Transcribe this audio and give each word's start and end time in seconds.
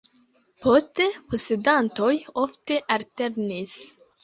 Poste 0.63 1.05
posedantoj 1.33 2.11
ofte 2.47 2.81
alternis. 2.99 3.79